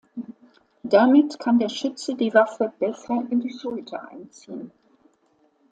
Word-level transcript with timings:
Damit 0.81 1.37
kann 1.37 1.59
der 1.59 1.69
Schütze 1.69 2.15
die 2.15 2.33
Waffe 2.33 2.73
besser 2.79 3.23
in 3.29 3.39
die 3.39 3.53
Schulter 3.53 4.09
einziehen. 4.09 4.71